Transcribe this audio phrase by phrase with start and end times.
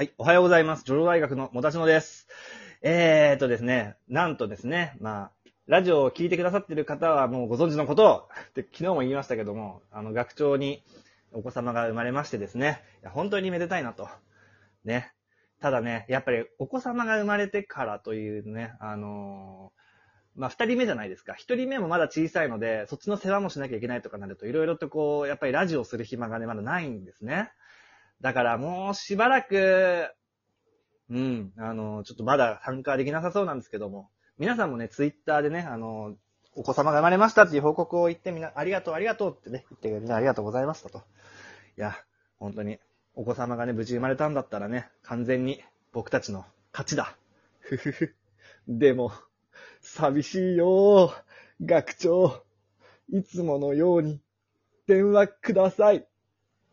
[0.00, 0.84] はい、おはようございます。
[0.86, 2.26] ジョロ大学のもたちのです。
[2.80, 5.30] えーとですね、なんとですね、まあ、
[5.66, 10.82] ラジオを聞いてくださってる方はもうご存知のことを、って昨日も言いましたけども、あの、学長に
[11.34, 14.08] お子様が生まれましてですね、いや本当にめでたいなと。
[14.86, 15.12] ね。
[15.60, 21.34] ただね、やっぱりお子様が生まれてからというね、あのーまあ、二人目じゃないですか。
[21.34, 27.50] 一人目もまだ小さいので、そっちの世話もしなきゃいけないとかなると、いろいろとこう、やっぱりラジオをする暇がね、まだないんですね。
[28.20, 30.08] だからもうしばらく、
[31.10, 36.14] うん、あの、ちょっとまだ参加できなさそうなんですけども、皆さんもね、ツイッターでね、あの、
[36.54, 40.98] お子様が生まれましたっていう報告を言ってみな、ありがとう、ありがとうってね、言ってみんなありがとうございましたと。
[40.98, 41.96] いや、
[42.38, 42.78] 本当に、
[43.14, 47.16] お子様がね、無事生まれたんだったらね、完全に僕たちの勝ちだ。
[47.58, 48.14] ふふふ。
[48.68, 49.12] でも、
[49.80, 51.12] 寂しいよ
[51.60, 52.44] 学長。
[53.12, 54.20] いつものように、
[54.86, 56.06] 電話ください。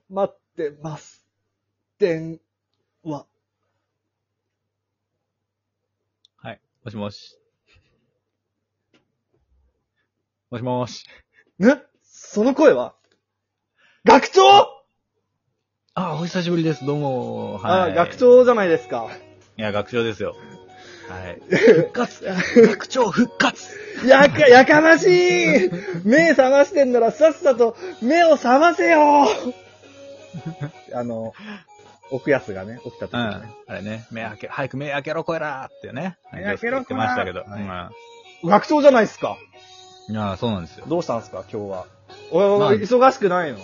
[0.09, 1.16] 待ってます。
[1.99, 2.39] 電
[3.03, 3.25] 話。
[6.37, 6.61] はい。
[6.83, 7.39] もしもし。
[10.51, 11.05] もしもし。
[11.57, 11.81] ね？
[12.03, 12.93] その声は？
[14.05, 14.41] 学長、
[15.95, 16.85] あ、お久しぶりです。
[16.85, 17.59] どうも。
[17.63, 18.15] あ、学。
[18.15, 19.09] 長じゃないですか。
[19.57, 20.35] いや、学長ですよ。
[21.09, 21.41] はい。
[21.49, 25.69] 復活学長復活やか、やかましい
[26.03, 29.25] 目覚ましてんならさっさと目を覚ませよ
[30.93, 31.33] あの、
[32.11, 33.21] 奥安がね、起きた時うん。
[33.21, 36.17] あれね、目開け、早く目開けろ、こえらーってね。
[36.33, 37.41] 目開けろ言ってましたけど。
[37.41, 37.91] は
[38.43, 39.37] 学長じゃないですか？
[40.09, 40.15] うん。
[40.15, 40.85] いや、そうなんですよ。
[40.87, 41.85] どうしたんですか、今日は？
[42.31, 43.59] おまあ忙しくないの？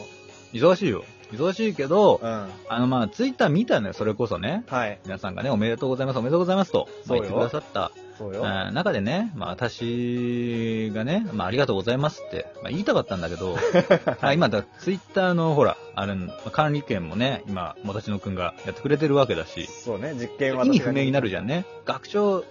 [0.54, 1.04] 忙しいよ。
[1.32, 2.48] 忙しいけど、うん。
[2.70, 4.64] あの、まあ、ツイッター見たのよ、それこそね。
[4.68, 5.00] はい。
[5.04, 8.44] 皆さんがね、おめでとうございます、おめでとうございますと、言ってくださったそうよ。
[8.44, 13.58] うん中でね、まあ私がね、まあありがとうございますって、まあ言いたかったんだけど、
[14.22, 21.66] あ今だ、ツイッターのほら、あれ、まあ管理権もね、今、もたちのくんがやってくれてるわけだし、そうね、実験は意味不明になるじゃんね。
[21.86, 22.44] 学長、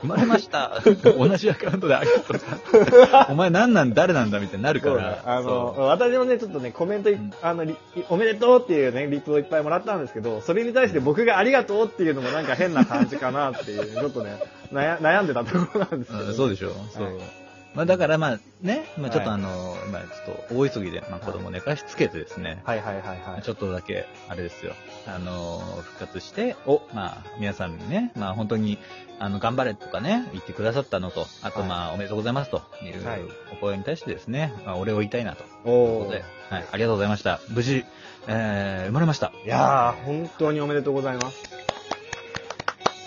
[0.00, 0.80] 生まれました。
[1.04, 3.32] 同じアカウントでありがとうございます。
[3.32, 5.22] お前何なん、誰なんだみたいになるから。
[5.24, 7.76] あの、そ私もね、ちょっとね、コメントい、うんあの、リ
[8.08, 14.38] おめでとうっていうね、リプをいっぱいもらったんですけど、それに対して僕がありがとうっていうのもなんか変な感じかなっていう、ちょっとね、
[14.72, 16.70] 悩悩んでたところなんですけど、ううんそうでしょ。
[16.92, 17.04] そう。
[17.04, 17.45] はい
[17.76, 23.42] まあだからまあね、まあちょっとはいあの、今ちょっと大急ぎで、まあ子供寝かしつけてですね、はいはいはいはい。
[23.42, 24.72] ちょっとだけ、あれですよ、
[25.06, 28.78] あのー復活して、お、まあ、皆さんにね、まあ本当に、
[29.18, 33.20] あの、頑張れとかね、言ってくださったのと、あとはいまあ、おめでとうございますというはい
[33.52, 37.40] お声に対してですね、まあ、お礼を言いたいなとおーとで、はい、ありがとうございました。
[37.50, 37.84] 無事、
[38.26, 39.32] えー、生まれました。
[39.44, 41.55] いやー、本当におめでとうございます。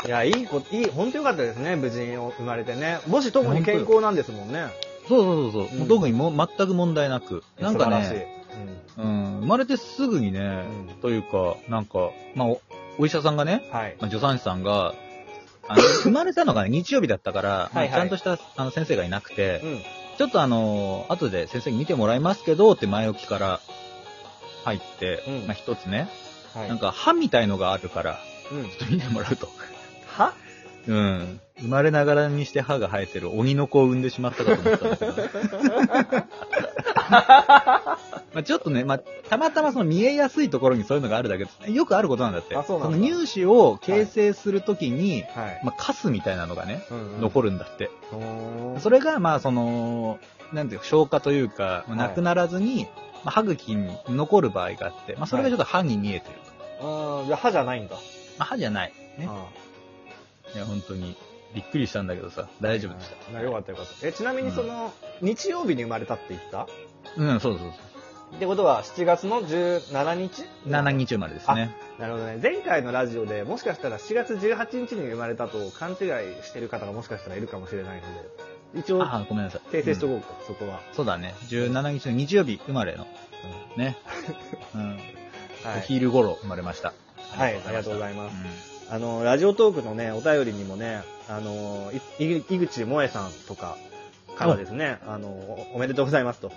[0.06, 3.00] いや、いいこ、いい、本当よかったですね、無事に生まれてね。
[3.08, 4.68] もし特に健康なんですもんね。
[5.08, 8.14] そうそうそうそう、うんもう特にも全く問題なく、なんか素晴らしい。
[8.14, 8.28] ね、
[8.98, 12.62] うん、生まれてすぐにね、うんというか、なんか、まあお、
[13.00, 13.78] お医者さんがね、うん。
[13.78, 13.98] はい。
[14.00, 14.94] まあ、助産師さんが、
[15.68, 19.81] あの、 生まれたのがね、日曜日だったから、はいはいまあちゃんとしたあの先生がいなくて、うん。
[20.18, 23.60] ちょっとあの、後で先生に見てもらいますけど、って前置きから
[24.66, 26.10] 入って、うんまあ一つね、
[26.54, 26.68] はい。
[26.68, 28.20] なんか歯みたいのがあるから、
[28.52, 28.70] うん。
[28.70, 29.50] ちょっと見てもらうと。
[30.88, 31.40] はうん。
[31.60, 35.30] 生まれながらにして歯が生えてる鬼の子を産んでしまったかと思ったんだけど、ね。
[37.10, 41.72] まあちょっとね、まあ、たまたまその見えやすいところにそういうのがあるだけです。
[41.72, 42.56] よくあることなんだって。
[42.56, 45.62] あそうなんだの乳歯を形成するときに、はい。
[45.64, 47.90] まあ、カスみたいなのがね、うんうん残るんだって。
[48.80, 50.20] それが、まあ、その、
[50.54, 52.88] なんていうか、消化というか、まあはいなくならずに、
[53.26, 56.36] まあ、歯茎に残る場合があって、まあ、それがちょっと歯に見えてる
[56.80, 57.20] と。
[57.22, 57.96] あーじゃあ歯じゃないんだ。
[58.38, 58.94] まあ、歯じゃない。
[59.18, 59.28] ね。
[59.30, 59.48] あ
[60.56, 61.16] いや、本当に、
[61.54, 64.08] びっくりしたんだけどさ、ー大丈夫でしなよかったよかった。
[64.08, 66.66] え、ちなみにその、日曜日に生まれたって言った？
[66.66, 66.68] た。
[67.18, 67.72] うん、そうそうそう。
[68.36, 71.76] ってことは、7月の17日？7日生まれですね。
[71.98, 72.40] なるほどね。
[72.42, 75.98] 前回のラジオでもしかしたら7月18日に生まれたと勘違い
[76.44, 78.02] してる方がもしかしたらいるかもしれないの
[78.74, 79.62] で、一応あ、ごめんなさい。
[79.76, 80.80] 訂正しとうんこうか、そこは。
[80.94, 81.34] そうだね。
[81.48, 83.08] 17日の日曜日生まれの、
[83.78, 83.98] ね。
[84.76, 84.90] うん。
[84.92, 85.00] はい。
[85.80, 86.94] お昼頃生まれました。
[87.31, 88.36] はい、ありがとうございます。
[88.36, 93.77] うあの、ラジオトークのね、お便りにもね、あの、いい井口萌さんとか
[94.36, 96.51] からですね、あの、おおめでとうございますと。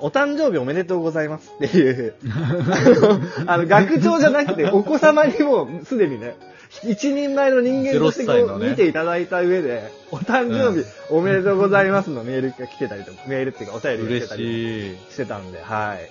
[0.00, 2.14] お誕生日おめでとうございますっていう、
[3.46, 6.36] あの、学長じゃなくて、お子様にもすでにね、
[6.82, 16.10] 一人前の人間としてこ0歳のう、ね見ていただいた上で、お誕生日おめでとうございますのメールが来てたりとか、メールっていうかお便りが来て嬉たりしてたんで、はい。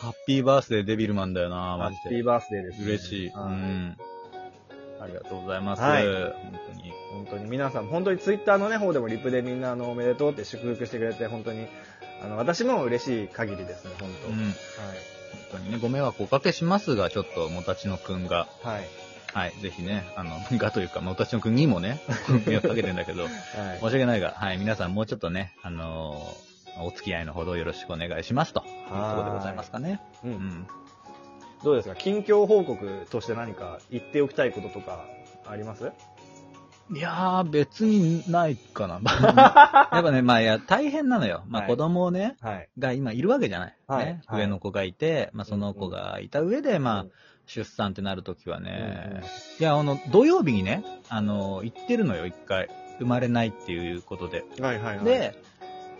[0.00, 2.16] ハッピーバースデーデビルマンだよな、ハマジで。
[2.16, 2.86] ッピーバースデーです、ね。
[2.86, 3.28] 嬉しい。
[3.28, 3.96] うはいん。
[5.04, 5.82] ありがとうございます。
[5.82, 6.32] はい本
[6.66, 6.92] 当に。
[7.12, 11.66] 本当に皆さん、本当にツイッターのね、方でもリプでみんなあの、おめでとうって祝福してくれて、本当に、
[12.22, 14.28] あの、私も嬉しい限りですね、本当。
[14.28, 14.34] うん。
[14.36, 14.52] 本
[15.52, 18.74] 当にね、ご迷惑おかけしますが、ちょっと、もたちのくんが、はい。
[18.74, 18.84] はい。
[19.34, 22.00] はい、ぜひね、あの、がというか、まあ、私の国にもね、
[22.46, 23.32] 迷惑かけてんだけど、はい
[23.74, 30.00] 申し訳ないが、はい、皆さんもうちょっとね、あのーお付き合いのほどよろしくお願いしますと、いうところでございますかね。
[30.24, 30.28] う。
[30.28, 30.66] うんん。
[31.64, 31.96] どうですか？
[31.96, 35.04] 近況報告として何か言っておきたいこととか
[35.46, 35.90] あります？
[36.94, 39.00] いやー、別にないかな。
[39.90, 41.42] やっぱね、まあ、いや、大変なのよ。
[41.48, 42.68] まあ、はい子供をね、はい。
[42.78, 43.76] が今いるわけじゃない。
[43.86, 47.10] はいね、はい上の子がいて、まあ、その子がいた上で、まあ、うん
[47.46, 49.26] 出産ってなるときはね、うんうんい
[49.62, 52.70] や、あの、土曜日にね、あの、行ってるのよ、一回。
[52.98, 54.44] 生まれないっていうことで。
[54.60, 55.04] はいはいはい。
[55.04, 55.34] で、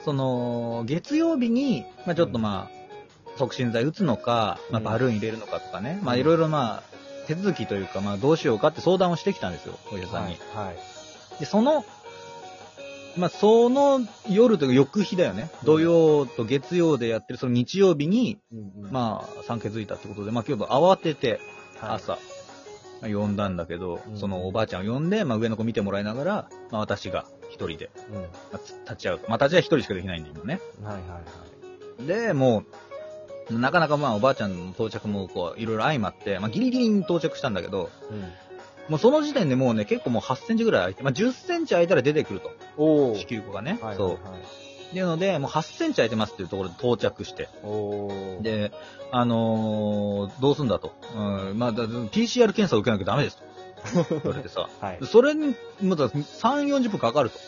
[0.05, 2.84] その、月曜日に、まあちょっとまあ、
[3.37, 6.83] 促進剤打つのか、まあうんバルーン入れるのかとかね、まあうんいろいろまあ、
[7.27, 10.39] 手続きというか、まあどうしようかって相談をしてきたんですよ、お医者さんに。
[10.55, 10.67] はい。
[10.67, 10.77] はい。
[11.41, 11.85] で、その、
[13.17, 15.51] まあその夜というか翌日だよね。
[15.65, 21.41] 土曜と月曜でやってるその日曜日に、うんうんまあ産気づいたってことで、まあ今日慌てて
[21.81, 22.19] はい朝、
[23.01, 28.17] まあ呼んだんだけど、うんそのおばあちゃんを呼んで、まあ上の子見てもらいながら、まあ私が一人で、うん。
[28.17, 29.29] はいまあつ立ち会うと。
[29.29, 30.61] まあ立ち会い一人しかできないんで今ね。
[30.83, 31.21] はいは
[32.01, 32.07] い。
[32.07, 32.67] で、もう、
[33.51, 38.21] なかなかまあおばあちゃんの到着もこう、いろいろ相まって、まあギリギリに到着したんだけど、うん。
[38.89, 42.51] もうその時点でもうね、結構もう8センチぐらい空いて、まあ10センチ空いたら出てくると。
[42.77, 43.73] 子宮口がね。
[43.73, 44.15] はいはいはいそう。
[44.15, 44.19] っ
[44.95, 47.49] ていうので、もう8センチ空いてますっていうところで到着して。
[48.43, 48.71] で、
[49.11, 50.95] あのーどうすんだと。
[51.17, 53.45] うん、まあ、だ PCR 検査を受けなきゃダメですと。
[54.23, 54.69] 言われてさ。
[54.81, 54.99] はい。
[55.05, 56.23] それに、まだ3、
[56.79, 57.39] 40分かかると。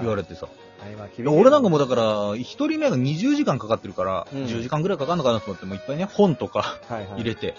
[0.00, 0.46] 言われてさ。
[0.46, 0.63] はい、今い
[1.24, 7.54] や俺なんかもうだかから、一人目が20時間かかってるから、うん10時間ぐらいかかるのかなと思って、もういっぱいね、本とから、はいはい、入れて、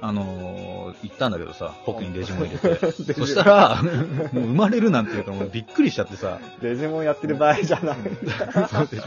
[0.00, 2.92] あのー行ったんだけどさ、 ポッケにデジモン入れて。
[3.14, 7.96] そしたら、もう生まれるなんていうからもうびっくりしちゃってさ、デジモンやってる場合じゃない。
[8.68, 9.04] そうでし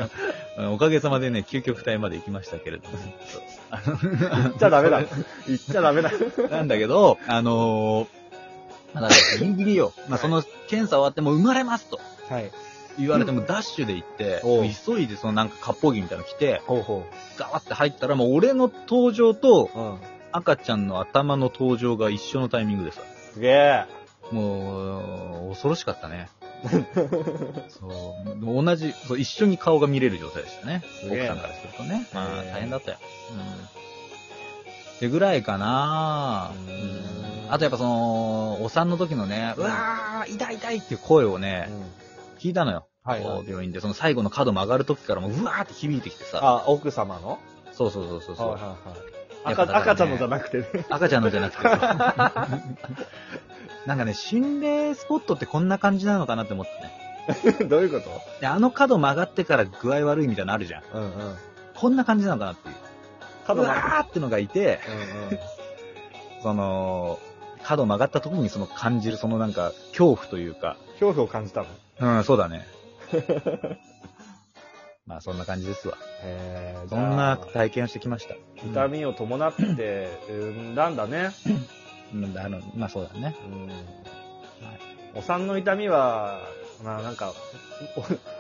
[0.58, 2.98] ょおかげさまでね、究極体まで行きましたけれども。
[3.72, 5.04] あ言っちゃダメだ。
[5.48, 6.12] 言っちゃダメだ。
[6.12, 8.20] のなんだけど、あのー
[8.94, 9.94] まあギリギリよ。
[10.08, 12.52] まあその検査終わってもう生まれますとはい。
[13.00, 17.06] 言われてもダッシュで行って、おう急いでそのなんか割烹着みたいなの着て、ほうほ
[17.38, 19.80] ガーって入ったらもう俺の登場とう。
[19.80, 19.98] うん。
[20.32, 23.02] 赤ちゃんの頭の登場が一緒のタイミングでさ、
[23.34, 23.86] すげえ。
[24.32, 26.30] もう、恐ろしかったね。
[27.70, 28.64] そう。
[28.64, 30.84] 同じ、そう、一緒に顔が見れる状態でしたね。
[31.06, 32.06] 奥さんからするとね。
[32.14, 32.98] まあ、大変だったよ。
[33.32, 33.40] うん。
[33.42, 37.52] ってぐらいかなううんん。
[37.52, 41.70] あとやっぱその、お産の時のね、うわー、痛い痛いっていう声をね、
[42.38, 42.89] 聞いたのよ。
[43.10, 43.80] はいはい病院で。
[43.80, 46.40] その最後の角曲がる時からもう、うわーって響いてきてさ。
[46.42, 47.40] あ、奥様の？
[47.72, 48.50] そうそうそうそうそう。
[48.52, 49.00] はいはいはい。
[49.46, 50.86] 赤やっぱだからね赤ちゃんのじゃなくてね。
[50.90, 52.48] 赤ちゃんのじゃなくてさ。
[53.88, 57.66] なんかね、心霊スポットってこんな感じなのかなって思ってね。
[57.70, 58.10] どういうこと？
[58.42, 60.84] で、あの角曲がってから具合悪いみたいなのあるじゃん。
[60.94, 61.38] うんうん。
[61.76, 62.76] こんな感じなのかなっていう。
[63.56, 65.40] うわがーってのがいて、うんうん。
[66.44, 67.18] その、
[67.64, 71.68] 角曲がった時にその感じるそのなんか恐怖というか、恐怖を感じたの？
[72.18, 72.68] うん、そうだね。
[75.06, 75.98] まあそんな感じですわ。
[76.24, 78.36] へーそんな体験をしてきました。
[78.64, 81.32] 痛みを伴って産んだんだね。
[82.14, 83.36] うん、あの、まあそうだね。
[83.46, 83.70] うん。
[85.16, 86.40] お産の痛みは、
[86.84, 87.34] まあなんか、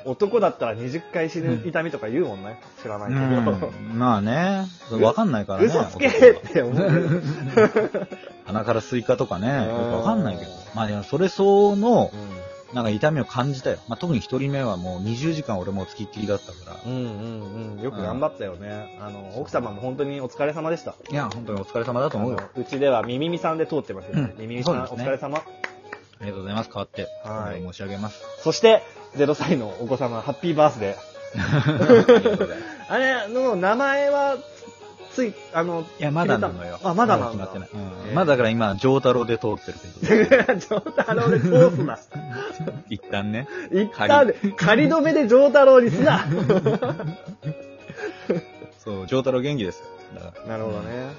[0.06, 2.60] お 男だったら20回死ぬ痛みとか言うもんね。
[2.82, 3.68] 知らないけど。
[3.68, 4.68] うん、まあね、
[5.02, 5.66] わかんないからね。
[5.66, 7.24] 嘘つけって思う。
[8.46, 10.52] 鼻からスイカとかね、わかんないけど。
[10.76, 12.39] まあでもそれ相応のう、ん
[12.74, 13.78] なんか痛みを感じたよ。
[13.88, 16.80] まあ特に一人目はもう20時間俺もう付きっきりだったから。
[16.86, 17.82] うんうんうん。
[17.82, 18.98] よく頑張ったよね。
[19.02, 20.94] あの、奥様も本当にお疲れ様でした。
[21.10, 22.38] いや、本当にお疲れ様だと思うよ。
[22.40, 24.34] あのうちではみみみさんで通ってますよね。
[24.38, 25.38] うんみみみさん、そうですねお疲れ様。
[25.38, 25.44] あ
[26.22, 26.70] りがとうございます。
[26.70, 28.22] 代わって、はい申し上げます。
[28.44, 28.84] そして、
[29.16, 31.10] 0歳のお子様、ハッピーバースデー。
[31.30, 32.70] ありがとうございます。
[32.90, 34.38] あれの名前は、
[35.14, 36.80] つい、あの、いや、まだなのよ。
[36.84, 37.70] あまだなんだ決まってない。
[37.74, 39.88] うんえーまだだから今、上太郎で通ってるけ
[40.46, 40.56] ど。
[40.60, 42.00] ジョータロで通すな。
[42.90, 43.48] 一旦ね。
[43.72, 46.26] 一旦、仮止めでジョータロにすな。
[48.84, 49.86] そう、上太郎元気ですよ。
[50.16, 51.10] だかなるほどね。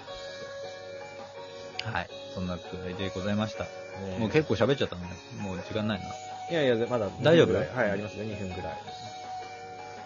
[1.85, 1.93] ら。
[1.93, 2.11] はい。
[2.35, 3.65] そんなくらいでございました。
[3.65, 3.71] ね
[4.19, 5.09] もう結構喋っちゃったのね。
[5.41, 6.07] もう時間ないな。
[6.51, 8.63] いやいや、まだ大丈夫2分ぐらいはい、ありますよ、2分ぐらい。
[8.65, 8.73] ま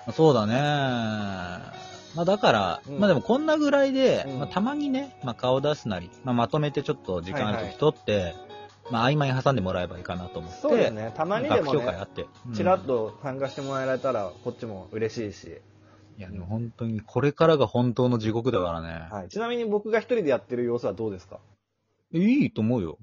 [0.09, 0.55] あそうだね。
[2.15, 8.35] まあだから、うんまあでもこんなぐらいで、うんまあたまにね、まあ顔出すなり、まあまとめてちょっと時間あるはいはい時取って、
[8.91, 10.61] まあ合間に挟んでもらえばいいかなと思って。
[10.61, 11.13] そうですね。
[11.17, 12.27] たまにでもねあ、って。
[12.47, 15.61] うんチラッと参加してもらえたら、こっちも嬉しいし。
[16.17, 19.09] いや、でも本当にこれからが本当の地獄だからね。
[19.11, 19.29] はい。
[19.29, 21.39] ちなみに僕が一人でやってる様子はどうですか？
[22.13, 22.99] いいと思うよ。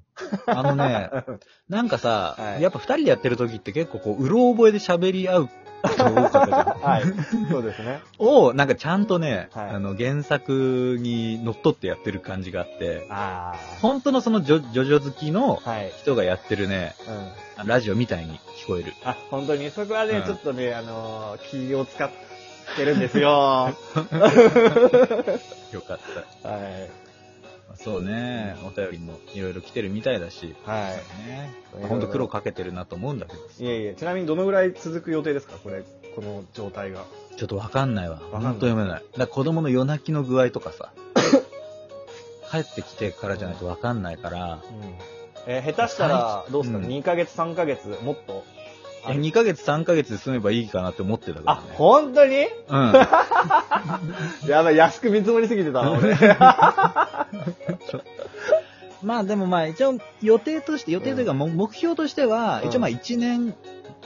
[0.45, 1.09] あのね、
[1.69, 5.49] なんかさ、はいやっぱ二人でやってる時って結構こう、うろ覚えで喋り合う
[5.83, 6.81] 人が多かったじゃん。
[6.81, 7.03] はい。
[7.49, 8.01] そうですね。
[8.19, 15.61] を、なんかちゃんとね、はいあの、原作にのっとってやってる感じがあって、あ本当のそのジョジョ好きの。
[16.01, 16.95] 人がやってるね、
[17.57, 17.67] うん。
[17.67, 18.93] ラジオみたいに聞こえる。
[19.03, 22.09] あ、本当に、そこはね、うんちょっとね、あのー気を使っ
[22.75, 23.29] てるんですよ。
[23.31, 23.73] は
[25.71, 25.99] よかっ
[26.43, 26.49] た。
[26.49, 26.89] い。
[27.77, 30.89] そうね、お便りもいろいろ来てるみたいだし、は
[31.27, 31.87] ねいろいろ。
[31.89, 33.63] ほんと苦労かけてるなと思うんだけど、い。
[33.63, 35.53] いえいえ、ちなみにどのぐらい続く予定ですか？
[35.63, 35.83] これ、
[36.15, 37.05] この状態が。
[37.37, 38.17] ちょっとわかんないわ。
[38.17, 39.01] かんないほんと読めない。
[39.01, 40.91] だから子供の夜泣きの具合とかさ、
[42.51, 44.61] 帰ってきてからじゃないとわかんないから、うん。
[45.47, 48.43] えー下手したら、どうですか、うん ?2 ヶ月、3ヶ月、もっと？
[49.08, 51.62] え2ヶ月3ヶ月で済めばいいかなって思ってたからあね、。
[51.74, 52.36] 本当に？
[52.67, 52.93] うん。
[54.48, 56.15] やばい、安く見積もりすぎてたな、俺。
[59.03, 63.55] まあでもまあ一応予定として、予定というかも目標としては、うん一応まあ1年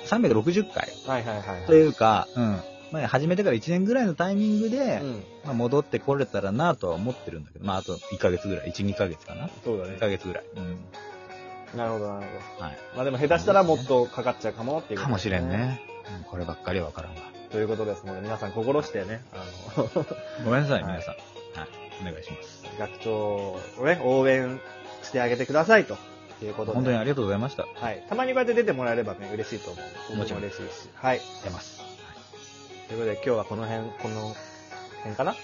[0.05, 1.65] 360回はいはいはいはい。
[1.65, 2.59] というか、うん。
[2.91, 5.23] まあ始めてから1年ぐらいのタイミングで、うん。
[5.43, 9.49] まあ戻ってこれたらなとは思ってるんだけど、まああと1ヶ月ぐらい、1、2ヶ月かな。
[9.65, 9.99] そうだね1。
[9.99, 10.43] ヶ月ぐらい。
[10.55, 10.77] うん。
[11.75, 12.25] なるほど、なる
[12.57, 12.73] ほはい。
[12.73, 12.77] ど。
[12.95, 15.49] まあでも下手したらもっとかかっちゃうかもっていうことですかもしれん。
[15.49, 15.81] ね。
[16.17, 17.21] うん、こればっかりはわからんわ。
[17.51, 19.43] ということですので、皆さん心してね、あ
[19.79, 19.87] の、
[20.45, 21.15] ごめんなさい、はい皆さん。
[21.59, 21.69] はい。
[22.01, 22.63] お願いします。
[22.77, 24.59] 学長をね、応援
[25.03, 25.97] してあげてくださいと
[26.43, 26.75] いうことで。
[26.75, 27.65] 本当にありがとうございました。
[27.73, 28.03] はい。
[28.09, 29.81] たまにこうやって出てもらえればね、嬉しいと思
[30.13, 30.15] う。
[30.17, 30.89] もちろん僕嬉しいし。
[30.95, 31.21] はい。
[31.43, 31.81] 出ます。
[32.87, 34.35] ということで今日はこの辺、この
[34.99, 35.35] 辺かな？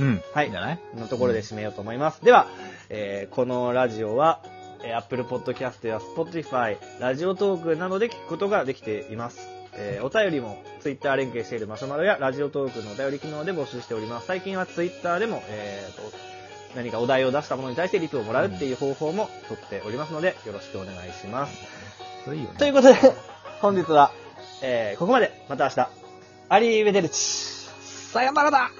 [0.00, 0.22] うん。
[0.32, 0.78] はいいいんじゃない？
[0.96, 2.24] のところで締めようと思います。
[2.24, 2.46] では、
[2.88, 4.40] えーこのラジオは、
[4.84, 9.48] えー Apple Podcast や Spotify、ラジオトークなどで聞くことができています。
[9.74, 14.26] えーお便りも Twitter 連携しているマシュマロやラジオトークのお便り機能で募集しております。
[14.26, 16.02] 最近は Twitter でも、えーと
[16.76, 22.32] 何かお題を出したものに対してリプをもらうっていう方法も取っておりますので、よろしくお願いします。
[22.34, 22.58] いいよね。
[22.58, 22.94] ということで、
[23.60, 24.12] 本日は、
[24.62, 25.32] えーここまで。
[25.48, 25.88] また明日。
[26.48, 27.16] アリーベデルチ。
[27.18, 28.70] さよならだ